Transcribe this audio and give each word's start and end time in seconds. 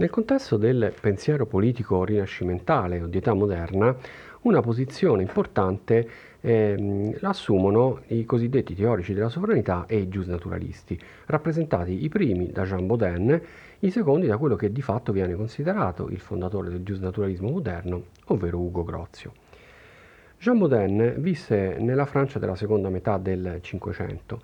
Nel 0.00 0.08
contesto 0.08 0.56
del 0.56 0.94
pensiero 0.98 1.44
politico 1.44 2.04
rinascimentale 2.04 3.02
o 3.02 3.06
di 3.06 3.18
età 3.18 3.34
moderna, 3.34 3.94
una 4.44 4.62
posizione 4.62 5.20
importante 5.20 6.08
eh, 6.40 7.18
assumono 7.20 8.00
i 8.06 8.24
cosiddetti 8.24 8.74
teorici 8.74 9.12
della 9.12 9.28
sovranità 9.28 9.84
e 9.86 9.98
i 9.98 10.08
giusnaturalisti, 10.08 10.98
rappresentati 11.26 12.02
i 12.02 12.08
primi 12.08 12.50
da 12.50 12.64
Jean 12.64 12.86
Baudin, 12.86 13.42
i 13.80 13.90
secondi 13.90 14.26
da 14.26 14.38
quello 14.38 14.56
che 14.56 14.72
di 14.72 14.80
fatto 14.80 15.12
viene 15.12 15.34
considerato 15.34 16.08
il 16.08 16.20
fondatore 16.20 16.70
del 16.70 16.82
giusnaturalismo 16.82 17.50
moderno, 17.50 18.04
ovvero 18.28 18.58
Ugo 18.58 18.82
Grozio. 18.84 19.34
Jean 20.38 20.56
Baudin 20.56 21.16
visse 21.18 21.76
nella 21.78 22.06
Francia 22.06 22.38
della 22.38 22.56
seconda 22.56 22.88
metà 22.88 23.18
del 23.18 23.58
Cinquecento 23.60 24.40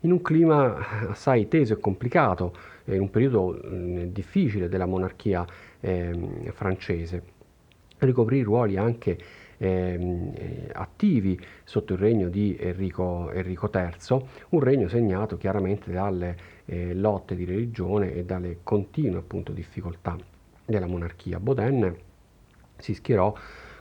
in 0.00 0.12
un 0.12 0.22
clima 0.22 1.08
assai 1.08 1.48
teso 1.48 1.74
e 1.74 1.78
complicato, 1.78 2.54
in 2.84 3.00
un 3.00 3.10
periodo 3.10 3.60
difficile 4.06 4.68
della 4.68 4.86
monarchia 4.86 5.44
eh, 5.80 6.50
francese. 6.54 7.36
Ricoprì 7.98 8.42
ruoli 8.42 8.76
anche 8.76 9.18
eh, 9.58 10.70
attivi 10.72 11.38
sotto 11.64 11.94
il 11.94 11.98
regno 11.98 12.28
di 12.28 12.56
Enrico, 12.58 13.30
Enrico, 13.32 13.70
III, 13.72 14.24
un 14.50 14.60
regno 14.60 14.88
segnato 14.88 15.36
chiaramente 15.36 15.90
dalle 15.90 16.36
eh, 16.64 16.94
lotte 16.94 17.34
di 17.34 17.44
religione 17.44 18.14
e 18.14 18.24
dalle 18.24 18.58
continue 18.62 19.18
appunto, 19.18 19.52
difficoltà 19.52 20.16
della 20.64 20.86
monarchia. 20.86 21.40
Baudin 21.40 21.94
si 22.76 22.94
schierò 22.94 23.34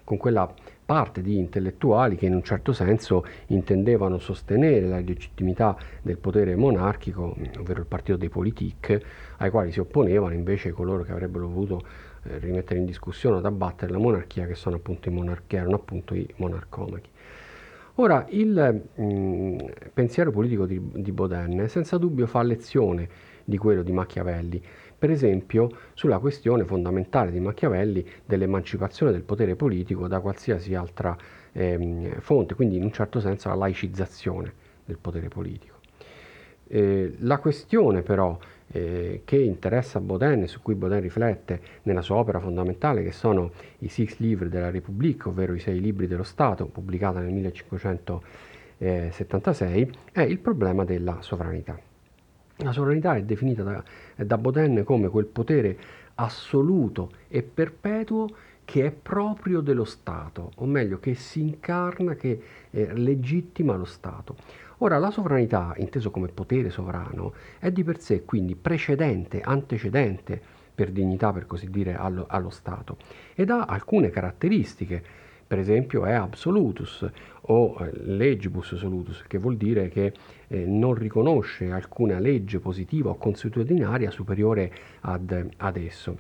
con 0.04 0.18
quella 0.18 0.52
parte 0.88 1.22
di 1.22 1.38
intellettuali 1.38 2.16
che 2.16 2.28
in 2.28 2.34
un 2.34 2.44
certo 2.44 2.72
senso 2.72 3.26
intendevano 3.48 4.20
sostenere 4.20 4.88
la 4.88 5.02
legittimità 5.02 5.76
del 6.02 6.18
potere 6.18 6.56
monarchico, 6.56 7.36
ovvero 7.58 7.82
il 7.82 7.86
partito 7.86 8.18
dei 8.18 8.30
politic, 8.30 8.98
ai 9.40 9.50
quali 9.50 9.74
si 9.74 9.82
opponevano 9.82 10.34
invece 10.34 10.72
coloro 10.72 11.04
che 11.04 11.12
avrebbero 11.12 11.50
voluto 11.50 11.84
eh, 12.24 12.38
rimettere 12.38 12.80
in 12.80 12.86
discussione 12.86 13.36
o 13.36 13.46
abbattere 13.46 13.92
la 13.92 13.98
monarchia, 13.98 14.46
che, 14.46 14.58
appunto 14.64 15.12
monarchi, 15.12 15.58
erano 15.58 15.76
appunto 15.76 16.16
i 16.16 16.26
monarcomachi. 16.38 17.10
Ora, 17.96 18.26
il 18.30 18.84
mh, 18.96 19.04
mm, 19.04 19.58
pensiero 19.94 20.32
politico 20.32 20.66
di, 20.66 20.80
di 20.94 21.12
Baudin 21.12 21.66
senza 21.68 21.98
dubbio 21.98 22.28
fa 22.28 22.44
lezione 22.44 23.10
di 23.44 23.58
quello 23.58 23.84
di 23.84 23.92
Machiavelli, 23.92 24.62
per 24.98 25.12
esempio 25.12 25.70
sulla 25.94 26.18
questione 26.18 26.66
fondamentale 26.66 27.32
di 27.32 27.40
Machiavelli 27.40 28.06
dell'emancipazione 28.26 29.12
del 29.12 29.22
potere 29.22 29.56
politico 29.56 30.08
da 30.08 30.20
qualsiasi 30.20 30.74
altra 30.74 31.16
ehm, 31.52 32.20
fonte, 32.20 32.56
quindi 32.56 32.78
in 32.78 32.84
un 32.84 32.92
certo 32.92 33.20
senso 33.20 33.50
la 33.50 33.56
laicizzazione 33.56 34.52
del 34.86 34.98
potere 34.98 35.28
politico. 35.28 35.76
Eh, 36.70 37.16
la 37.20 37.38
questione 37.38 38.02
però 38.02 38.38
eh, 38.70 39.22
che 39.24 39.38
interessa 39.38 40.02
Baudin 40.02 40.44
e 40.44 40.48
su 40.48 40.62
cui 40.62 40.76
Baudin 40.76 41.00
riflette 41.02 41.62
nella 41.84 42.02
sua 42.02 42.18
opera 42.18 42.40
fondamentale 42.40 43.04
che 43.04 43.12
sono 43.12 43.52
i 43.80 43.88
Six 43.88 44.18
Livres 44.18 44.52
della 44.52 44.70
République, 44.70 45.30
ovvero 45.30 45.54
i 45.54 45.60
sei 45.60 45.80
libri 45.80 46.08
dello 46.08 46.24
Stato, 46.24 46.66
pubblicata 46.66 47.20
nel 47.20 47.32
1576, 47.32 49.92
è 50.12 50.22
il 50.22 50.40
problema 50.40 50.84
della 50.84 51.22
sovranità. 51.22 51.87
La 52.58 52.72
sovranità 52.72 53.16
è 53.16 53.24
definita 53.24 53.62
da, 53.62 53.84
da 54.16 54.38
Baudin 54.38 54.84
come 54.84 55.10
quel 55.10 55.26
potere 55.26 55.78
assoluto 56.16 57.12
e 57.28 57.44
perpetuo 57.44 58.28
che 58.66 58.86
è 58.86 58.92
proprio 58.92 59.62
dello 59.62 59.86
Stato, 59.86 60.52
o 60.56 60.66
meglio 60.66 61.00
che 61.00 61.14
si 61.14 61.40
incarna, 61.40 62.16
che 62.16 62.42
eh, 62.72 62.94
legittima 62.96 63.76
lo 63.76 63.86
Stato. 63.86 64.36
Ora, 64.80 64.98
la 64.98 65.12
sovranità, 65.12 65.74
inteso 65.78 66.12
come 66.12 66.28
potere 66.28 66.70
sovrano, 66.70 67.34
è 67.60 67.72
di 67.72 67.84
per 67.84 68.00
sé 68.00 68.26
quindi 68.26 68.56
precedente, 68.56 69.40
antecedente 69.42 70.42
per 70.74 70.92
dignità, 70.92 71.32
per 71.32 71.46
così 71.46 71.70
dire, 71.70 71.96
allo, 71.96 72.26
allo 72.28 72.50
Stato 72.50 72.98
ed 73.36 73.52
ha 73.52 73.66
alcune 73.66 74.10
caratteristiche 74.10 75.04
per 75.48 75.60
esempio 75.60 76.06
è 76.06 76.12
absolutus 76.12 77.10
o 77.42 77.78
eh, 77.80 77.92
legibus 78.04 78.76
solutus, 78.76 79.24
che 79.28 79.38
vuol 79.38 79.56
dire 79.56 79.88
che 79.88 80.14
eh, 80.48 80.66
non 80.66 80.94
riconosce 80.94 81.72
alcuna 81.72 82.20
legge 82.20 82.60
positiva 82.60 83.12
o 83.12 83.16
consuetudinaria 83.16 84.12
superiore 84.12 84.72
ad, 85.02 85.50
ad 85.56 85.78
esso. 85.78 86.18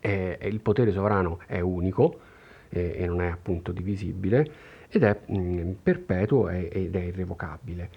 Eh, 0.00 0.38
il 0.42 0.60
potere 0.60 0.90
sovrano 0.90 1.40
è 1.46 1.60
unico 1.60 2.20
eh, 2.68 2.96
e 2.98 3.06
non 3.06 3.22
è 3.22 3.28
appunto 3.28 3.70
divisibile 3.70 4.50
ed 4.88 5.04
è 5.04 5.20
mh, 5.26 5.38
mm, 5.38 5.70
perpetuo 5.82 6.48
ed 6.48 6.94
è 6.94 7.02
irrevocabile. 7.02 7.90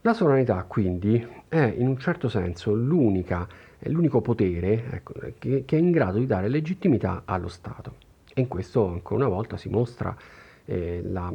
La 0.00 0.12
sovranità 0.12 0.62
quindi 0.64 1.26
è 1.48 1.74
in 1.78 1.86
un 1.86 1.98
certo 1.98 2.28
senso 2.28 2.74
l'unico 2.74 4.20
potere 4.20 4.84
ecco, 4.90 5.14
che, 5.38 5.64
che 5.64 5.76
è 5.76 5.80
in 5.80 5.92
grado 5.92 6.18
di 6.18 6.26
dare 6.26 6.48
legittimità 6.48 7.22
allo 7.24 7.48
Stato. 7.48 8.12
E 8.36 8.40
in 8.40 8.48
questo 8.48 8.86
ancora 8.88 9.26
una 9.26 9.32
volta 9.32 9.56
si 9.56 9.68
mostra 9.68 10.16
eh, 10.64 11.02
la, 11.04 11.32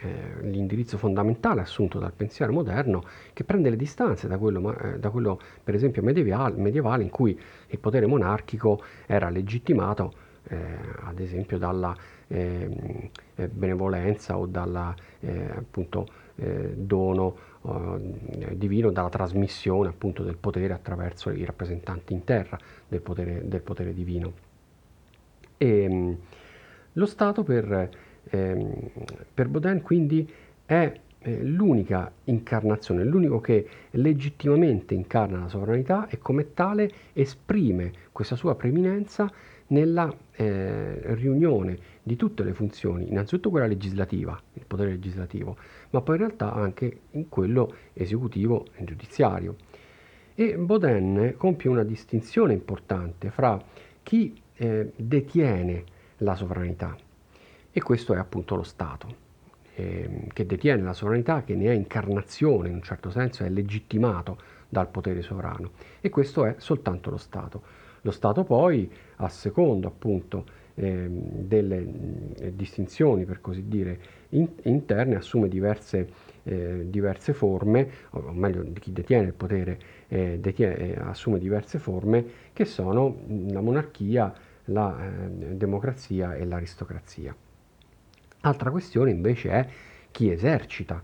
eh, 0.00 0.42
l'indirizzo 0.42 0.98
fondamentale 0.98 1.60
assunto 1.60 2.00
dal 2.00 2.12
pensiero 2.12 2.52
moderno 2.52 3.04
che 3.32 3.44
prende 3.44 3.70
le 3.70 3.76
distanze 3.76 4.26
da 4.26 4.38
quello, 4.38 4.76
eh, 4.76 4.98
da 4.98 5.10
quello 5.10 5.38
per 5.62 5.76
esempio 5.76 6.02
medievale, 6.02 6.56
medievale, 6.56 7.04
in 7.04 7.10
cui 7.10 7.38
il 7.68 7.78
potere 7.78 8.06
monarchico 8.06 8.82
era 9.06 9.30
legittimato 9.30 10.12
eh, 10.48 10.56
ad 11.04 11.20
esempio 11.20 11.58
dalla 11.58 11.94
ehm, 12.26 13.10
eh, 13.36 13.48
benevolenza 13.48 14.36
o 14.36 14.46
dal 14.46 14.94
appunto 15.54 16.20
dono 16.74 17.36
divino, 18.54 18.90
dalla 18.90 19.10
trasmissione 19.10 19.90
appunto 19.90 20.24
del 20.24 20.38
potere 20.38 20.72
attraverso 20.72 21.30
i 21.30 21.44
rappresentanti 21.44 22.14
in 22.14 22.24
terra 22.24 22.58
del 22.88 23.00
potere, 23.00 23.46
del 23.46 23.60
potere 23.60 23.94
divino. 23.94 24.51
E, 25.62 25.82
ehm, 25.82 26.16
lo 26.94 27.06
Stato 27.06 27.44
per, 27.44 27.88
eh, 28.30 28.90
per 29.32 29.48
Baudin 29.48 29.80
quindi 29.80 30.28
è 30.66 30.92
eh, 31.20 31.42
l'unica 31.44 32.10
incarnazione, 32.24 33.04
l'unico 33.04 33.40
che 33.40 33.66
legittimamente 33.92 34.94
incarna 34.94 35.38
la 35.38 35.48
sovranità 35.48 36.08
e 36.08 36.18
come 36.18 36.52
tale 36.52 36.90
esprime 37.12 37.92
questa 38.10 38.34
sua 38.34 38.56
preeminenza 38.56 39.30
nella 39.68 40.12
eh, 40.32 41.14
riunione 41.14 41.78
di 42.02 42.16
tutte 42.16 42.42
le 42.42 42.52
funzioni, 42.52 43.08
innanzitutto 43.08 43.48
quella 43.48 43.66
legislativa, 43.66 44.38
il 44.54 44.64
potere 44.66 44.90
legislativo, 44.90 45.56
ma 45.90 46.00
poi 46.02 46.16
in 46.16 46.22
realtà 46.22 46.52
anche 46.52 46.98
in 47.12 47.28
quello 47.28 47.72
esecutivo 47.92 48.66
e 48.74 48.84
giudiziario. 48.84 49.54
E 50.34 50.56
Baudin 50.56 51.34
compie 51.36 51.70
una 51.70 51.84
distinzione 51.84 52.52
importante 52.52 53.30
fra 53.30 53.62
chi 54.02 54.34
eh, 54.62 54.92
detiene 54.94 55.84
la 56.18 56.36
sovranità 56.36 56.96
e 57.72 57.82
questo 57.82 58.14
è 58.14 58.18
appunto 58.18 58.54
lo 58.54 58.62
Stato 58.62 59.30
eh, 59.74 60.28
che 60.32 60.46
detiene 60.46 60.82
la 60.82 60.92
sovranità, 60.92 61.42
che 61.42 61.56
ne 61.56 61.66
è 61.66 61.72
incarnazione 61.72 62.68
in 62.68 62.74
un 62.76 62.82
certo 62.82 63.10
senso, 63.10 63.42
è 63.42 63.48
legittimato 63.48 64.38
dal 64.68 64.88
potere 64.88 65.20
sovrano 65.22 65.72
e 66.00 66.10
questo 66.10 66.44
è 66.44 66.54
soltanto 66.58 67.10
lo 67.10 67.16
Stato. 67.16 67.62
Lo 68.02 68.12
Stato 68.12 68.44
poi, 68.44 68.90
a 69.16 69.28
secondo 69.28 69.88
appunto 69.88 70.44
eh, 70.74 71.08
delle 71.08 71.86
distinzioni, 72.54 73.24
per 73.24 73.40
così 73.40 73.66
dire, 73.66 74.00
in, 74.30 74.48
interne, 74.62 75.16
assume 75.16 75.48
diverse, 75.48 76.08
eh, 76.44 76.86
diverse 76.88 77.32
forme, 77.32 77.88
o 78.10 78.32
meglio, 78.32 78.64
chi 78.78 78.92
detiene 78.92 79.26
il 79.26 79.34
potere 79.34 79.78
eh, 80.08 80.38
detiene, 80.40 80.76
eh, 80.76 80.98
assume 81.00 81.38
diverse 81.38 81.78
forme, 81.78 82.24
che 82.52 82.64
sono 82.64 83.16
la 83.48 83.60
monarchia, 83.60 84.32
la 84.66 84.96
eh, 85.04 85.28
democrazia 85.56 86.34
e 86.34 86.44
l'aristocrazia. 86.44 87.34
Altra 88.40 88.70
questione 88.70 89.10
invece 89.10 89.50
è 89.50 89.68
chi 90.10 90.30
esercita 90.30 91.00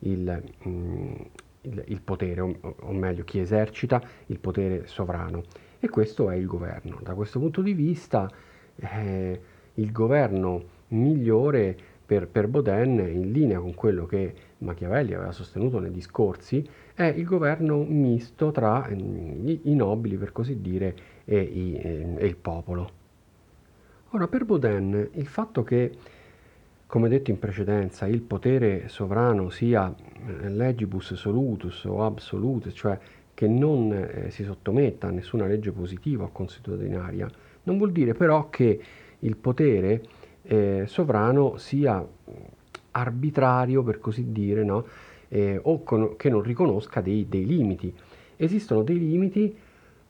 il, 0.00 0.42
mm, 0.66 1.14
il, 1.62 1.84
il 1.86 2.00
potere, 2.02 2.40
o, 2.40 2.58
o, 2.60 2.92
meglio 2.92 3.24
chi 3.24 3.38
esercita 3.38 4.00
il 4.26 4.38
potere 4.38 4.86
sovrano 4.86 5.42
e 5.78 5.88
questo 5.88 6.30
è 6.30 6.36
il 6.36 6.46
governo. 6.46 7.00
Da 7.02 7.14
questo 7.14 7.38
punto 7.38 7.62
di 7.62 7.72
vista 7.72 8.30
eh, 8.76 9.40
il 9.74 9.92
governo 9.92 10.80
migliore 10.88 11.76
per, 12.04 12.28
per 12.28 12.48
Baudin, 12.48 12.98
in 12.98 13.32
linea 13.32 13.58
con 13.58 13.74
quello 13.74 14.06
che 14.06 14.34
Machiavelli 14.58 15.14
aveva 15.14 15.32
sostenuto 15.32 15.78
nei 15.78 15.90
discorsi, 15.90 16.66
è 16.94 17.04
il 17.04 17.24
governo 17.24 17.82
misto 17.84 18.50
tra 18.50 18.86
mm, 18.90 19.48
i, 19.48 19.60
i 19.64 19.74
nobili, 19.74 20.16
per 20.16 20.32
così 20.32 20.60
dire, 20.60 20.94
e, 21.24 21.40
i, 21.40 21.74
e 21.74 22.26
il 22.26 22.36
popolo. 22.36 23.00
Ora, 24.14 24.28
per 24.28 24.44
Baudin 24.44 25.08
il 25.14 25.26
fatto 25.26 25.62
che, 25.62 25.90
come 26.86 27.08
detto 27.08 27.30
in 27.30 27.38
precedenza, 27.38 28.06
il 28.06 28.20
potere 28.20 28.88
sovrano 28.88 29.48
sia 29.48 29.90
eh, 29.90 30.50
legibus 30.50 31.14
solutus 31.14 31.84
o 31.84 32.04
absolutus, 32.04 32.74
cioè 32.74 32.98
che 33.32 33.48
non 33.48 33.90
eh, 33.90 34.30
si 34.30 34.44
sottometta 34.44 35.06
a 35.06 35.10
nessuna 35.10 35.46
legge 35.46 35.72
positiva 35.72 36.24
o 36.24 36.30
consuetudinaria, 36.30 37.26
non 37.62 37.78
vuol 37.78 37.90
dire 37.90 38.12
però 38.12 38.50
che 38.50 38.82
il 39.20 39.36
potere 39.38 40.02
eh, 40.42 40.84
sovrano 40.86 41.56
sia 41.56 42.06
arbitrario, 42.90 43.82
per 43.82 43.98
così 43.98 44.30
dire, 44.30 44.62
no? 44.62 44.84
eh, 45.28 45.58
o 45.62 45.82
con, 45.82 46.16
che 46.16 46.28
non 46.28 46.42
riconosca 46.42 47.00
dei, 47.00 47.30
dei 47.30 47.46
limiti. 47.46 47.94
Esistono 48.36 48.82
dei 48.82 48.98
limiti 48.98 49.56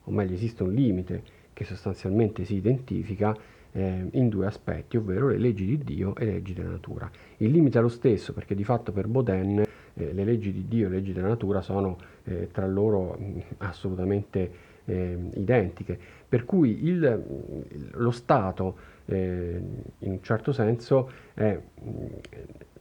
o 0.02 0.10
meglio 0.10 0.34
esiste 0.34 0.64
un 0.64 0.72
limite 0.72 1.22
che 1.52 1.62
sostanzialmente 1.62 2.44
si 2.44 2.56
identifica 2.56 3.36
eh, 3.72 4.08
in 4.10 4.28
due 4.28 4.46
aspetti, 4.46 4.96
ovvero 4.96 5.28
le 5.28 5.38
leggi 5.38 5.64
di 5.64 5.78
Dio 5.78 6.14
e 6.16 6.24
le 6.24 6.32
leggi 6.32 6.54
della 6.54 6.70
natura. 6.70 7.10
Il 7.38 7.50
limite 7.50 7.78
è 7.78 7.82
lo 7.82 7.88
stesso 7.88 8.32
perché 8.32 8.54
di 8.54 8.64
fatto 8.64 8.92
per 8.92 9.06
Baudin 9.06 9.60
eh, 9.94 10.12
le 10.12 10.24
leggi 10.24 10.52
di 10.52 10.66
Dio 10.68 10.86
e 10.86 10.90
le 10.90 10.96
leggi 10.96 11.12
della 11.12 11.28
natura 11.28 11.60
sono 11.60 11.98
eh, 12.24 12.48
tra 12.52 12.66
loro 12.66 13.16
mh, 13.18 13.40
assolutamente 13.58 14.70
eh, 14.84 15.18
identiche, 15.34 15.98
per 16.28 16.44
cui 16.44 16.84
il, 16.86 17.90
lo 17.92 18.10
Stato 18.10 18.76
eh, 19.06 19.60
in 19.98 20.10
un 20.10 20.22
certo 20.22 20.52
senso 20.52 21.10
è, 21.34 21.58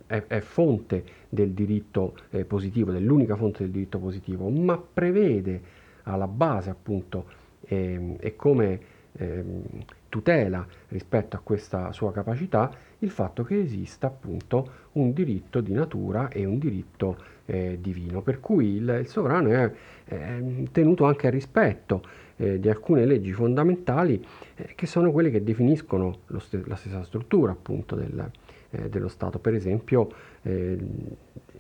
è, 0.07 0.39
fonte 0.39 1.03
del 1.29 1.51
diritto 1.51 2.15
eh, 2.31 2.45
positivo, 2.45 2.91
dell'unica 2.91 3.35
fonte 3.35 3.63
del 3.63 3.71
diritto 3.71 3.99
positivo, 3.99 4.49
ma 4.49 4.77
prevede 4.77 5.79
alla 6.03 6.27
base 6.27 6.69
appunto 6.69 7.25
ehm, 7.67 8.17
e 8.19 8.35
come 8.35 8.79
ehm, 9.13 9.63
tutela 10.11 10.67
rispetto 10.89 11.37
a 11.37 11.39
questa 11.41 11.93
sua 11.93 12.11
capacità 12.11 12.69
il 12.99 13.09
fatto 13.09 13.43
che 13.43 13.59
esista 13.59 14.07
appunto 14.07 14.89
un 14.93 15.13
diritto 15.13 15.61
di 15.61 15.71
natura 15.71 16.27
e 16.27 16.43
un 16.43 16.59
diritto 16.59 17.17
eh, 17.45 17.77
divino, 17.79 18.21
per 18.21 18.41
cui 18.41 18.75
il, 18.75 18.97
il 18.99 19.07
sovrano 19.07 19.49
è, 19.49 19.71
è, 20.03 20.43
tenuto 20.71 21.05
anche 21.05 21.27
al 21.27 21.33
rispetto 21.33 22.03
eh, 22.35 22.59
di 22.59 22.69
alcune 22.69 23.05
leggi 23.05 23.31
fondamentali 23.31 24.23
eh, 24.55 24.73
che 24.75 24.85
sono 24.85 25.11
quelle 25.11 25.31
che 25.31 25.43
definiscono 25.43 26.19
st- 26.37 26.67
la 26.67 26.75
stessa 26.75 27.03
struttura 27.03 27.53
appunto 27.53 27.95
del, 27.95 28.29
eh, 28.71 28.89
dello 28.89 29.07
Stato, 29.07 29.39
per 29.39 29.53
esempio 29.53 30.11
eh, 30.41 30.77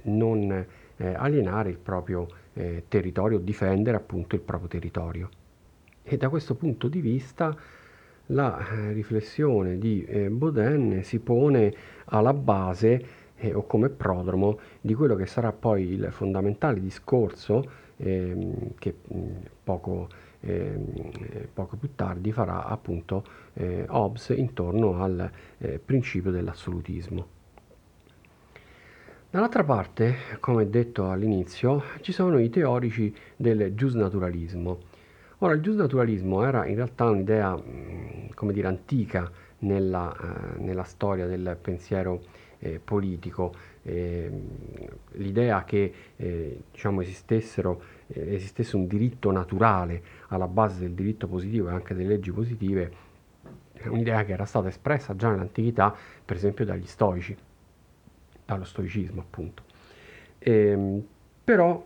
non 0.03 0.65
eh, 0.97 1.13
alienare 1.13 1.69
il 1.69 1.77
proprio 1.77 2.39
territorio, 2.89 3.39
difendere 3.39 3.95
appunto 3.95 4.35
il 4.35 4.41
proprio 4.41 4.67
territorio. 4.67 5.29
E 6.03 6.17
da 6.17 6.27
questo 6.27 6.53
punto 6.55 6.89
di 6.89 6.99
vista 6.99 7.55
la 8.31 8.57
eh, 8.57 8.91
riflessione 8.93 9.77
di 9.77 10.03
eh, 10.03 10.29
Baudin 10.29 11.03
si 11.03 11.19
pone 11.19 11.73
alla 12.05 12.33
base 12.33 13.05
eh, 13.35 13.53
o 13.53 13.65
come 13.65 13.89
prodromo 13.89 14.59
di 14.79 14.93
quello 14.93 15.15
che 15.15 15.25
sarà 15.25 15.51
poi 15.51 15.93
il 15.93 16.07
fondamentale 16.11 16.79
discorso 16.79 17.63
ehm, 17.97 18.73
che 18.77 18.95
mm, 19.13 19.27
poco, 19.63 20.09
ehm, 20.41 21.47
poco, 21.53 21.75
più 21.77 21.89
tardi 21.95 22.31
farà 22.31 22.65
appunto 22.65 23.23
eh, 23.53 23.85
Hobbes 23.87 24.29
intorno 24.29 25.01
al 25.01 25.29
eh, 25.57 25.79
principio 25.83 26.31
dell'assolutismo. 26.31 27.39
Dall'altra 29.29 29.63
parte, 29.63 30.15
come 30.41 30.69
detto 30.69 31.09
all'inizio, 31.09 31.83
ci 32.01 32.11
sono 32.11 32.37
i 32.37 32.49
teorici 32.49 33.15
del 33.37 33.73
giusnaturalismo 33.75 34.99
Ora, 35.43 35.55
il 35.55 35.61
giusnaturalismo 35.61 36.43
era 36.43 36.67
in 36.67 36.75
realtà 36.75 37.09
un'idea, 37.09 37.55
mm, 37.57 38.29
come 38.35 38.53
dire, 38.53 38.67
antica 38.67 39.29
nella, 39.59 40.15
eh, 40.15 40.59
nella 40.59 40.83
storia 40.83 41.25
del 41.25 41.57
pensiero 41.59 42.21
eh, 42.59 42.79
politico. 42.79 43.51
Eh, 43.81 44.31
l'idea 45.13 45.63
che 45.63 45.93
eh, 46.15 46.61
diciamo, 46.71 47.01
eh, 47.01 47.07
esistesse 48.07 48.75
un 48.75 48.85
diritto 48.85 49.31
naturale 49.31 50.03
alla 50.27 50.47
base 50.47 50.79
del 50.79 50.91
diritto 50.91 51.25
positivo 51.27 51.69
e 51.69 51.71
anche 51.71 51.95
delle 51.95 52.09
leggi 52.09 52.31
positive 52.31 52.91
è 53.73 53.87
un'idea 53.87 54.23
che 54.23 54.33
era 54.33 54.45
stata 54.45 54.67
espressa 54.67 55.15
già 55.15 55.31
nell'antichità, 55.31 55.95
per 56.23 56.35
esempio 56.35 56.65
dagli 56.65 56.85
stoici, 56.85 57.35
dallo 58.45 58.63
stoicismo 58.63 59.21
appunto. 59.21 59.63
Ehm, 60.37 61.03
però 61.43 61.83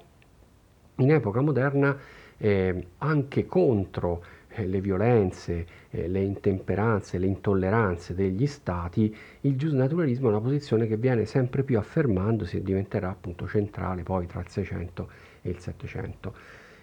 in 0.98 1.12
epoca 1.12 1.40
moderna 1.40 1.98
eh, 2.37 2.87
anche 2.97 3.45
contro 3.45 4.23
eh, 4.49 4.65
le 4.67 4.81
violenze, 4.81 5.65
eh, 5.89 6.07
le 6.07 6.21
intemperanze, 6.21 7.17
le 7.17 7.27
intolleranze 7.27 8.13
degli 8.13 8.47
stati, 8.47 9.15
il 9.41 9.57
giusnaturalismo 9.57 10.27
è 10.27 10.31
una 10.31 10.41
posizione 10.41 10.87
che 10.87 10.97
viene 10.97 11.25
sempre 11.25 11.63
più 11.63 11.77
affermandosi 11.77 12.57
e 12.57 12.63
diventerà 12.63 13.09
appunto 13.09 13.47
centrale 13.47 14.03
poi 14.03 14.27
tra 14.27 14.39
il 14.39 14.47
600 14.47 15.09
e 15.41 15.49
il 15.49 15.59
700. 15.59 16.33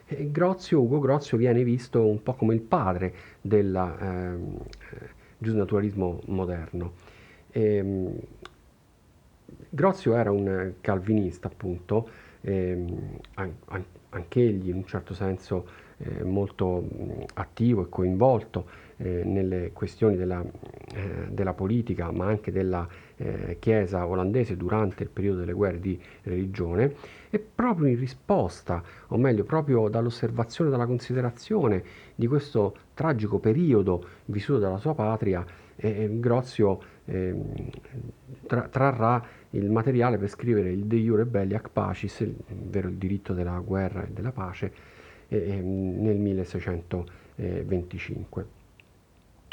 E 0.06 0.30
Grozio, 0.30 0.80
Ugo 0.80 0.98
Grozio 0.98 1.38
viene 1.38 1.64
visto 1.64 2.06
un 2.06 2.22
po' 2.22 2.34
come 2.34 2.54
il 2.54 2.60
padre 2.60 3.14
del 3.40 3.74
ehm, 3.74 4.58
giusnaturalismo 5.38 6.20
moderno. 6.26 6.92
Ehm, 7.52 8.20
Grozio 9.70 10.14
era 10.14 10.30
un 10.30 10.74
calvinista 10.80 11.48
appunto, 11.48 12.08
ehm, 12.42 13.18
anch'egli 14.10 14.68
in 14.68 14.76
un 14.76 14.86
certo 14.86 15.14
senso 15.14 15.66
eh, 15.98 16.24
molto 16.24 16.86
attivo 17.34 17.82
e 17.82 17.88
coinvolto 17.88 18.66
eh, 18.96 19.22
nelle 19.24 19.70
questioni 19.72 20.16
della, 20.16 20.42
eh, 20.94 21.28
della, 21.30 21.54
politica, 21.54 22.10
ma 22.10 22.26
anche 22.26 22.52
della 22.52 22.86
eh, 23.16 23.56
Chiesa 23.58 24.06
olandese 24.06 24.56
durante 24.56 25.02
il 25.02 25.08
periodo 25.08 25.40
delle 25.40 25.52
guerre 25.52 25.80
di 25.80 26.00
religione, 26.22 26.94
e 27.30 27.38
proprio 27.38 27.86
in 27.86 27.98
risposta, 27.98 28.82
o 29.08 29.16
meglio, 29.16 29.44
proprio 29.44 29.88
dall'osservazione, 29.88 30.70
dalla 30.70 30.86
considerazione 30.86 31.82
di 32.14 32.26
questo 32.26 32.76
tragico 32.94 33.38
periodo 33.38 34.04
vissuto 34.26 34.58
dalla 34.58 34.78
sua 34.78 34.94
patria, 34.94 35.44
eh, 35.76 36.08
Grozio 36.20 36.80
ehm, 37.06 37.70
tra- 38.46 38.68
trarrà 38.68 39.24
il 39.52 39.70
materiale 39.70 40.18
per 40.18 40.28
scrivere 40.28 40.70
il 40.70 40.84
De 40.84 40.96
Jure 40.96 41.24
Belliac 41.24 41.70
Pacis, 41.70 42.26
ovvero 42.50 42.88
il 42.88 42.94
diritto 42.94 43.32
della 43.32 43.58
guerra 43.58 44.04
e 44.04 44.08
della 44.10 44.32
pace, 44.32 44.72
eh, 45.28 45.60
nel 45.60 46.16
1625. 46.16 48.46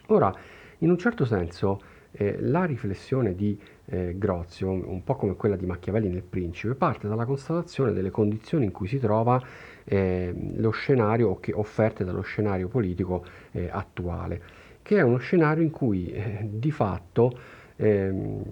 Ora, 0.07 0.33
in 0.79 0.89
un 0.89 0.97
certo 0.97 1.25
senso, 1.25 1.79
eh, 2.11 2.37
la 2.39 2.65
riflessione 2.65 3.35
di 3.35 3.59
eh, 3.85 4.15
Grozio, 4.17 4.69
un 4.69 5.03
po' 5.03 5.15
come 5.15 5.35
quella 5.35 5.55
di 5.55 5.65
Machiavelli 5.65 6.09
nel 6.09 6.23
Principe, 6.23 6.73
parte 6.73 7.07
dalla 7.07 7.25
constatazione 7.25 7.93
delle 7.93 8.09
condizioni 8.09 8.65
in 8.65 8.71
cui 8.71 8.87
si 8.87 8.99
trova 8.99 9.41
eh, 9.83 10.33
lo 10.55 10.71
scenario 10.71 11.39
che, 11.39 11.53
offerte 11.53 12.03
dallo 12.03 12.21
scenario 12.21 12.67
politico 12.67 13.23
eh, 13.51 13.69
attuale, 13.71 14.41
che 14.81 14.97
è 14.97 15.01
uno 15.01 15.17
scenario 15.17 15.63
in 15.63 15.71
cui 15.71 16.11
eh, 16.11 16.47
di 16.49 16.71
fatto 16.71 17.37
ehm, 17.75 18.43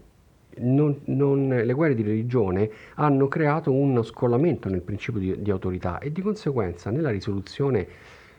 non, 0.59 1.01
non, 1.05 1.47
le 1.47 1.73
guerre 1.73 1.95
di 1.95 2.03
religione 2.03 2.69
hanno 2.95 3.27
creato 3.27 3.71
uno 3.71 4.03
scollamento 4.03 4.69
nel 4.69 4.81
principio 4.81 5.19
di, 5.19 5.41
di 5.41 5.51
autorità 5.51 5.99
e 5.99 6.11
di 6.11 6.21
conseguenza 6.21 6.89
nella 6.89 7.09
risoluzione 7.09 7.87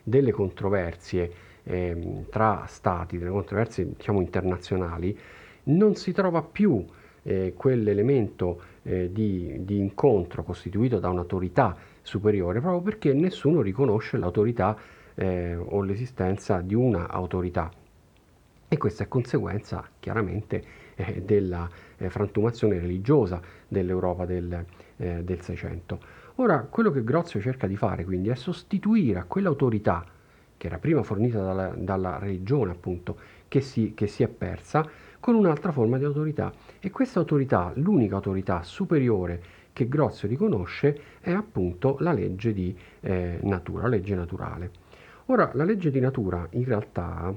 delle 0.03 0.31
controversie 0.31 1.31
eh, 1.63 2.25
tra 2.29 2.65
stati, 2.67 3.17
delle 3.17 3.29
controversie 3.29 3.93
diciamo, 3.95 4.21
internazionali, 4.21 5.17
non 5.63 5.95
si 5.95 6.11
trova 6.11 6.41
più 6.41 6.83
eh, 7.23 7.53
quell'elemento 7.55 8.61
eh, 8.83 9.11
di, 9.11 9.57
di, 9.63 9.77
incontro 9.77 10.43
costituito 10.43 10.99
da 10.99 11.09
un'autorità 11.09 11.75
superiore, 12.01 12.59
proprio 12.59 12.81
perché 12.81 13.13
nessuno 13.13 13.61
riconosce 13.61 14.17
l'autorità 14.17 14.75
eh, 15.15 15.55
o 15.55 15.81
l'esistenza 15.81 16.61
di 16.61 16.73
una 16.73 17.07
autorità. 17.09 17.69
E 18.67 18.77
questa 18.77 19.03
è 19.03 19.07
conseguenza 19.07 19.87
chiaramente 19.99 20.63
eh, 20.99 21.21
della 21.23 21.69
eh, 21.97 22.09
frantumazione 22.09 22.77
religiosa 22.79 23.39
dell'Europa 23.67 24.25
del, 24.25 24.65
eh, 24.97 25.23
del 25.23 25.41
600. 25.41 25.99
Ora, 26.35 26.59
quello 26.69 26.91
che 26.91 27.03
Grozio 27.03 27.39
cerca 27.39 27.67
di 27.67 27.75
fare 27.75 28.03
quindi 28.03 28.29
è 28.29 28.35
sostituire 28.35 29.19
a 29.19 29.23
quell'autorità 29.23 30.05
che 30.57 30.67
era 30.67 30.77
prima 30.77 31.03
fornita 31.03 31.41
dalla, 31.41 31.73
dalla 31.73 32.17
religione, 32.17 32.71
appunto, 32.71 33.17
che 33.47 33.61
si, 33.61 33.93
che 33.95 34.07
si, 34.07 34.23
è 34.23 34.27
persa, 34.27 34.85
con 35.21 35.35
un'altra 35.35 35.71
forma 35.71 35.97
di 35.97 36.03
autorità. 36.03 36.51
E 36.81 36.91
questa 36.91 37.19
autorità, 37.19 37.71
l'unica 37.75 38.15
autorità 38.15 38.61
superiore 38.61 39.41
che 39.71 39.87
Grozio 39.87 40.27
riconosce, 40.27 40.99
è 41.21 41.31
appunto 41.31 41.95
la 42.01 42.11
legge 42.11 42.51
di 42.51 42.77
eh, 42.99 43.39
natura, 43.43 43.83
la 43.83 43.87
legge 43.87 44.15
naturale. 44.15 44.71
Ora, 45.27 45.49
la 45.53 45.63
legge 45.63 45.91
di 45.91 46.01
natura 46.01 46.45
in 46.51 46.65
realtà 46.65 47.33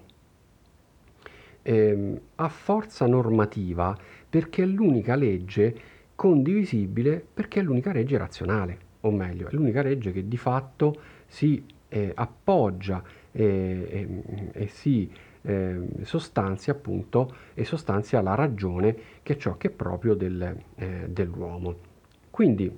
eh, 1.62 2.20
ha 2.34 2.48
forza 2.48 3.06
normativa 3.06 3.96
perché 4.28 4.62
è 4.62 4.66
l'unica 4.66 5.14
legge 5.14 5.74
condivisibile 6.14 7.24
perché 7.32 7.60
è 7.60 7.62
l'unica 7.62 7.92
legge 7.92 8.16
razionale, 8.18 8.78
o 9.00 9.10
meglio, 9.10 9.48
è 9.48 9.52
l'unica 9.52 9.82
legge 9.82 10.12
che 10.12 10.26
di 10.26 10.36
fatto 10.36 11.00
si 11.26 11.64
eh, 11.88 12.12
appoggia 12.14 13.02
eh, 13.32 14.22
e 14.52 14.66
si 14.68 15.10
eh, 15.42 15.88
sostanzia 16.02 16.72
appunto 16.72 17.34
e 17.54 17.64
sostanzia 17.64 18.20
la 18.20 18.34
ragione 18.34 18.96
che 19.22 19.34
è 19.34 19.36
ciò 19.36 19.56
che 19.56 19.68
è 19.68 19.70
proprio 19.70 20.14
del, 20.14 20.56
eh, 20.76 21.06
dell'uomo. 21.08 21.90
Quindi 22.30 22.70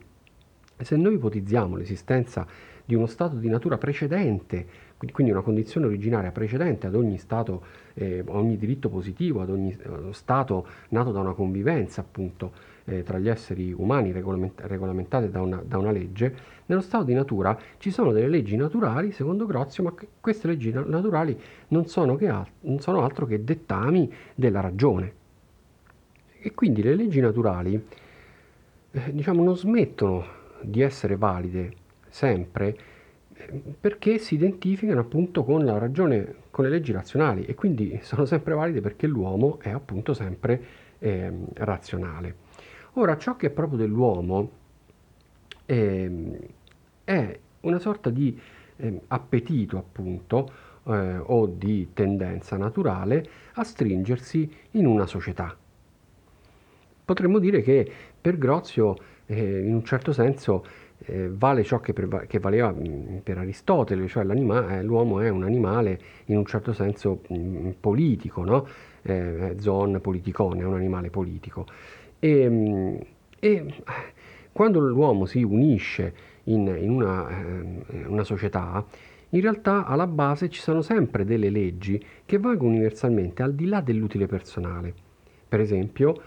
se 0.76 0.96
noi 0.96 1.14
ipotizziamo 1.14 1.76
l'esistenza 1.76 2.46
di 2.84 2.94
uno 2.94 3.06
stato 3.06 3.36
di 3.36 3.48
natura 3.48 3.78
precedente 3.78 4.66
quindi 5.12 5.32
una 5.32 5.42
condizione 5.42 5.86
originaria 5.86 6.30
precedente 6.30 6.86
ad 6.86 6.94
ogni 6.94 7.18
stato, 7.18 7.62
eh, 7.94 8.22
ogni 8.26 8.56
diritto 8.56 8.88
positivo, 8.88 9.40
ad 9.40 9.50
ogni 9.50 9.70
eh, 9.70 10.12
stato 10.12 10.66
nato 10.90 11.12
da 11.12 11.20
una 11.20 11.32
convivenza 11.32 12.00
appunto 12.00 12.52
eh, 12.84 13.02
tra 13.02 13.18
gli 13.18 13.28
esseri 13.28 13.72
umani 13.72 14.12
regolament- 14.12 14.60
regolamentate 14.64 15.30
da 15.30 15.40
una, 15.40 15.62
da 15.64 15.78
una, 15.78 15.90
legge, 15.90 16.34
nello 16.66 16.80
stato 16.80 17.04
di 17.04 17.14
natura 17.14 17.58
ci 17.78 17.90
sono 17.90 18.12
delle 18.12 18.28
leggi 18.28 18.56
naturali, 18.56 19.12
secondo 19.12 19.46
Grozio, 19.46 19.82
ma 19.84 19.94
queste 20.20 20.48
leggi 20.48 20.70
na- 20.72 20.84
naturali 20.86 21.38
non 21.68 21.86
sono, 21.86 22.18
al- 22.20 22.46
non 22.60 22.80
sono 22.80 23.02
altro 23.02 23.26
che 23.26 23.42
dettami 23.44 24.12
della 24.34 24.60
ragione. 24.60 25.22
E 26.40 26.52
quindi 26.52 26.82
le 26.82 26.94
leggi 26.94 27.20
naturali 27.20 27.82
eh, 28.90 29.12
diciamo, 29.12 29.42
non 29.42 29.56
smettono 29.56 30.42
di 30.60 30.82
essere 30.82 31.16
valide 31.16 31.72
sempre 32.08 32.76
perché 33.80 34.18
si 34.18 34.34
identificano 34.34 35.00
appunto 35.00 35.44
con 35.44 35.64
la 35.64 35.78
ragione, 35.78 36.34
con 36.50 36.64
le 36.64 36.70
leggi 36.70 36.92
razionali 36.92 37.44
e 37.44 37.54
quindi 37.54 37.98
sono 38.02 38.24
sempre 38.24 38.54
valide 38.54 38.80
perché 38.80 39.06
l'uomo 39.06 39.58
è 39.60 39.70
appunto 39.70 40.14
sempre 40.14 40.62
eh, 40.98 41.32
razionale. 41.54 42.36
Ora, 42.94 43.16
ciò 43.16 43.36
che 43.36 43.48
è 43.48 43.50
proprio 43.50 43.78
dell'uomo 43.78 44.50
eh, 45.66 46.48
è 47.02 47.38
una 47.60 47.78
sorta 47.78 48.10
di 48.10 48.38
eh, 48.76 49.00
appetito, 49.08 49.78
appunto, 49.78 50.50
eh, 50.86 51.16
o 51.18 51.46
di 51.46 51.90
tendenza 51.92 52.56
naturale 52.56 53.26
a 53.54 53.64
stringersi 53.64 54.50
in 54.72 54.86
una 54.86 55.06
società. 55.06 55.56
Potremmo 57.04 57.38
dire 57.38 57.62
che 57.62 57.90
per 58.20 58.38
Grozio, 58.38 58.96
eh, 59.26 59.60
in 59.60 59.74
un 59.74 59.84
certo 59.84 60.12
senso, 60.12 60.64
eh, 61.06 61.28
vale 61.30 61.62
ciò 61.64 61.80
che, 61.80 61.92
per, 61.92 62.26
che 62.26 62.38
valeva 62.38 62.72
mm, 62.72 63.18
per 63.18 63.38
Aristotele, 63.38 64.06
cioè 64.08 64.24
eh, 64.24 64.82
l'uomo 64.82 65.20
è 65.20 65.28
un 65.28 65.44
animale 65.44 65.98
in 66.26 66.36
un 66.36 66.46
certo 66.46 66.72
senso 66.72 67.20
mh, 67.28 67.36
mm, 67.36 67.70
politico, 67.80 68.44
no? 68.44 68.66
Eh, 69.02 69.56
zon 69.58 70.00
politikon, 70.00 70.60
è 70.60 70.64
un 70.64 70.74
animale 70.74 71.10
politico. 71.10 71.66
E, 72.18 72.40
ehm, 72.40 72.98
e 73.38 73.66
quando 74.52 74.80
l'uomo 74.80 75.26
si 75.26 75.42
unisce 75.42 76.14
in, 76.44 76.66
in 76.80 76.90
una, 76.90 77.28
eh, 77.28 78.04
una 78.06 78.24
società, 78.24 78.84
in 79.30 79.40
realtà 79.40 79.84
alla 79.84 80.06
base 80.06 80.48
ci 80.48 80.60
sono 80.60 80.80
sempre 80.80 81.24
delle 81.24 81.50
leggi 81.50 82.02
che 82.24 82.38
valgono 82.38 82.70
universalmente 82.70 83.42
al 83.42 83.54
di 83.54 83.66
là 83.66 83.80
dell'utile 83.80 84.26
personale. 84.26 84.94
Per 85.48 85.60
esempio, 85.60 86.20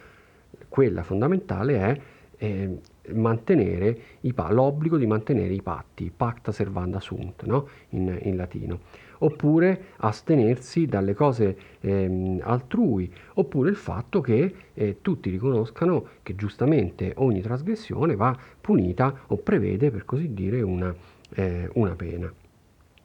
quella 0.67 1.03
fondamentale 1.03 1.79
è 1.79 2.00
eh, 2.38 2.79
mantenere 3.13 3.99
i, 4.21 4.33
l'obbligo 4.49 4.97
di 4.97 5.05
mantenere 5.05 5.53
i 5.53 5.61
patti, 5.61 6.11
pacta 6.15 6.51
servanda 6.51 6.99
sunt 6.99 7.43
no? 7.45 7.67
in, 7.89 8.17
in 8.23 8.35
latino 8.35 8.79
oppure 9.19 9.85
astenersi 9.97 10.85
dalle 10.85 11.13
cose 11.13 11.57
eh, 11.79 12.39
altrui, 12.41 13.11
oppure 13.35 13.69
il 13.69 13.75
fatto 13.75 14.21
che 14.21 14.53
eh, 14.73 14.97
tutti 15.01 15.29
riconoscano 15.29 16.07
che 16.23 16.35
giustamente 16.35 17.13
ogni 17.17 17.41
trasgressione 17.41 18.15
va 18.15 18.37
punita 18.59 19.21
o 19.27 19.37
prevede, 19.37 19.89
per 19.91 20.05
così 20.05 20.33
dire, 20.33 20.61
una, 20.61 20.93
eh, 21.35 21.69
una 21.73 21.95
pena. 21.95 22.31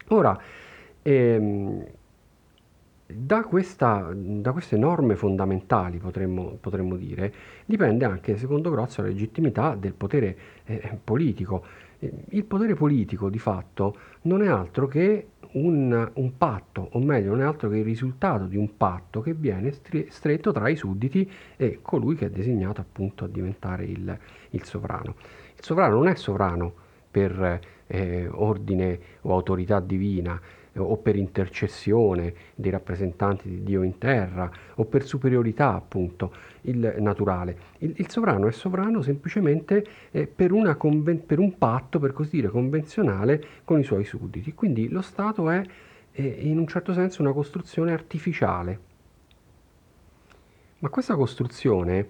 Ora, 0.08 0.38
ehm, 1.00 1.84
da, 3.16 3.42
questa, 3.44 4.12
da, 4.14 4.52
queste 4.52 4.76
norme 4.76 5.16
fondamentali, 5.16 5.98
potremmo, 5.98 6.56
potremmo, 6.60 6.96
dire, 6.96 7.32
dipende 7.64 8.04
anche, 8.04 8.36
secondo 8.36 8.70
Grozio, 8.70 9.02
la 9.02 9.08
legittimità 9.08 9.74
del 9.74 9.92
potere 9.92 10.36
eh, 10.64 10.98
politico. 11.02 11.64
Il 12.30 12.44
potere 12.44 12.74
politico, 12.74 13.30
di 13.30 13.38
fatto, 13.38 13.96
non 14.22 14.42
è 14.42 14.48
altro 14.48 14.88
che 14.88 15.28
un, 15.52 16.10
un, 16.14 16.36
patto, 16.36 16.88
o 16.92 16.98
meglio, 16.98 17.30
non 17.30 17.40
è 17.40 17.44
altro 17.44 17.68
che 17.68 17.76
il 17.76 17.84
risultato 17.84 18.46
di 18.46 18.56
un 18.56 18.76
patto 18.76 19.20
che 19.20 19.34
viene 19.34 19.72
stretto 20.08 20.52
tra 20.52 20.68
i 20.68 20.76
sudditi 20.76 21.30
e 21.56 21.78
colui 21.80 22.16
che 22.16 22.26
è 22.26 22.30
designato 22.30 22.80
appunto 22.80 23.24
a 23.24 23.28
diventare 23.28 23.84
il, 23.84 24.18
il 24.50 24.64
sovrano. 24.64 25.14
Il 25.56 25.62
sovrano 25.62 25.94
non 25.94 26.08
è 26.08 26.14
sovrano 26.16 26.72
per 27.10 27.60
eh, 27.86 28.28
ordine 28.32 28.98
o 29.22 29.32
autorità 29.32 29.78
divina, 29.80 30.40
o 30.76 30.96
per 30.96 31.16
intercessione 31.16 32.34
dei 32.54 32.70
rappresentanti 32.70 33.48
di 33.48 33.62
Dio 33.62 33.82
in 33.82 33.98
terra 33.98 34.50
o 34.76 34.84
per 34.84 35.04
superiorità 35.04 35.74
appunto 35.74 36.32
il 36.62 36.96
naturale. 36.98 37.56
Il, 37.78 37.94
il 37.96 38.10
sovrano 38.10 38.46
è 38.46 38.52
sovrano 38.52 39.02
semplicemente 39.02 39.84
eh, 40.10 40.26
per, 40.26 40.50
conven- 40.76 41.26
per, 41.26 41.38
un 41.38 41.58
patto, 41.58 41.98
per 41.98 42.12
così 42.12 42.30
dire, 42.36 42.48
convenzionale 42.48 43.44
con 43.64 43.78
i 43.78 43.84
suoi 43.84 44.04
sudditi. 44.04 44.54
Quindi 44.54 44.88
lo 44.88 45.02
Stato 45.02 45.50
è 45.50 45.62
eh, 46.12 46.26
in 46.40 46.58
un 46.58 46.66
certo 46.66 46.92
senso 46.92 47.22
una 47.22 47.32
costruzione 47.32 47.92
artificiale. 47.92 48.90
Ma 50.78 50.88
questa 50.88 51.14
costruzione 51.14 52.08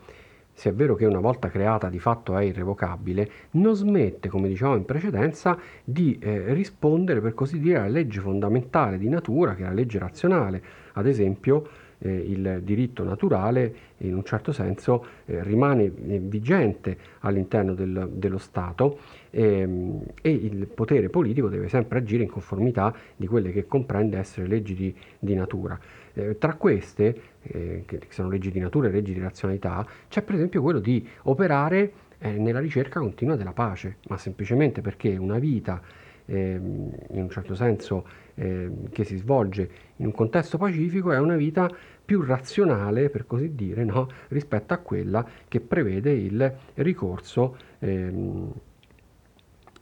se 0.52 0.70
è 0.70 0.72
vero 0.72 0.94
che 0.94 1.06
una 1.06 1.20
volta 1.20 1.48
creata 1.48 1.88
di 1.88 1.98
fatto 1.98 2.36
è 2.36 2.44
irrevocabile, 2.44 3.30
non 3.52 3.74
smette, 3.74 4.28
come 4.28 4.48
dicevamo 4.48 4.76
in 4.76 4.84
precedenza, 4.84 5.58
di 5.82 6.18
eh, 6.20 6.52
rispondere 6.52 7.20
per 7.20 7.34
così 7.34 7.58
dire 7.58 7.78
alla 7.78 7.88
legge 7.88 8.20
fondamentale 8.20 8.98
di 8.98 9.08
natura, 9.08 9.54
che 9.54 9.62
è 9.62 9.66
la 9.66 9.72
legge 9.72 9.98
razionale. 9.98 10.62
Ad 10.92 11.06
esempio, 11.06 11.66
eh, 12.02 12.12
il 12.12 12.60
diritto 12.62 13.04
naturale 13.04 13.74
in 13.98 14.14
un 14.14 14.24
certo 14.24 14.52
senso 14.52 15.04
eh, 15.24 15.42
rimane 15.42 15.84
eh, 15.84 16.18
vigente 16.18 16.96
all'interno 17.20 17.74
del, 17.74 18.10
dello 18.12 18.38
Stato 18.38 18.98
ehm, 19.30 20.02
e 20.20 20.30
il 20.30 20.66
potere 20.66 21.08
politico 21.08 21.48
deve 21.48 21.68
sempre 21.68 21.98
agire 21.98 22.24
in 22.24 22.28
conformità 22.28 22.94
di 23.16 23.26
quelle 23.26 23.52
che 23.52 23.66
comprende 23.66 24.18
essere 24.18 24.46
leggi 24.46 24.74
di, 24.74 24.94
di 25.18 25.34
natura. 25.34 25.78
Eh, 26.14 26.36
tra 26.38 26.54
queste, 26.54 27.20
eh, 27.42 27.84
che 27.86 28.00
sono 28.10 28.28
leggi 28.28 28.50
di 28.50 28.60
natura 28.60 28.88
e 28.88 28.90
leggi 28.90 29.14
di 29.14 29.20
razionalità, 29.20 29.86
c'è 30.08 30.22
per 30.22 30.34
esempio 30.34 30.60
quello 30.62 30.78
di 30.78 31.06
operare 31.22 31.92
eh, 32.18 32.32
nella 32.32 32.60
ricerca 32.60 33.00
continua 33.00 33.36
della 33.36 33.52
pace, 33.52 33.96
ma 34.08 34.16
semplicemente 34.18 34.80
perché 34.80 35.16
una 35.16 35.38
vita 35.38 35.80
ehm, 36.26 36.90
in 37.10 37.22
un 37.22 37.30
certo 37.30 37.54
senso 37.54 38.06
ehm, 38.34 38.90
che 38.90 39.04
si 39.04 39.16
svolge 39.16 39.70
in 39.96 40.06
un 40.06 40.12
contesto 40.12 40.58
pacifico 40.58 41.12
è 41.12 41.18
una 41.18 41.36
vita 41.36 41.70
più 42.04 42.22
razionale, 42.22 43.10
per 43.10 43.26
così 43.26 43.54
dire, 43.54 43.84
no? 43.84 44.08
rispetto 44.28 44.74
a 44.74 44.78
quella 44.78 45.26
che 45.48 45.60
prevede 45.60 46.12
il 46.12 46.54
ricorso 46.74 47.56
ehm, 47.78 48.52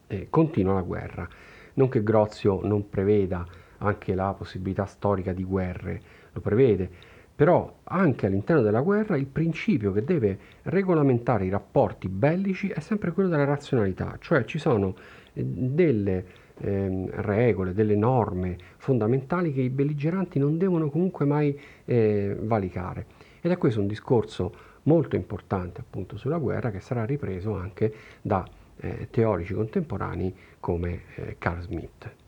eh, 0.06 0.26
continuo 0.30 0.72
alla 0.72 0.82
guerra. 0.82 1.28
Non 1.75 1.88
che 1.88 2.02
Grozio 2.02 2.60
non 2.62 2.88
preveda 2.88 3.46
anche 3.78 4.14
la 4.14 4.34
possibilità 4.34 4.84
storica 4.84 5.32
di 5.32 5.44
guerre, 5.44 6.02
lo 6.32 6.40
prevede, 6.40 6.88
però 7.34 7.78
anche 7.84 8.26
all'interno 8.26 8.62
della 8.62 8.82
guerra 8.82 9.16
il 9.16 9.26
principio 9.26 9.92
che 9.92 10.04
deve 10.04 10.38
regolamentare 10.64 11.46
i 11.46 11.49
rapporti 11.49 12.08
bellici 12.08 12.68
è 12.68 12.80
sempre 12.80 13.12
quello 13.12 13.28
della 13.28 13.44
razionalità, 13.44 14.16
cioè 14.20 14.44
ci 14.44 14.58
sono 14.58 14.94
eh, 15.32 15.42
delle 15.42 16.25
eh, 16.58 17.08
regole, 17.12 17.72
delle 17.72 17.96
norme 17.96 18.58
fondamentali 18.76 19.52
che 19.52 19.62
i 19.62 19.70
belligeranti 19.70 20.38
non 20.38 20.58
devono 20.58 20.90
comunque 20.90 21.25
mai 21.25 21.58
eh, 21.87 22.37
valicare. 22.38 23.06
Ed 23.40 23.50
è 23.50 23.56
questo 23.56 23.80
un 23.80 23.87
discorso 23.87 24.52
molto 24.82 25.16
importante 25.16 25.80
appunto 25.80 26.16
sulla 26.16 26.38
guerra 26.38 26.70
che 26.70 26.80
sarà 26.80 27.04
ripreso 27.04 27.54
anche 27.54 27.92
da 28.20 28.46
eh, 28.80 29.08
teorici 29.10 29.54
contemporanei 29.54 30.34
come 30.58 31.02
eh, 31.14 31.37
Carl 31.38 31.62
Smith. 31.62 32.19